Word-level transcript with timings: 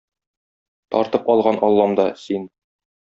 Тартып 0.95 1.29
алган 1.33 1.61
Аллам 1.69 1.95
да- 2.01 2.07
син! 2.23 2.49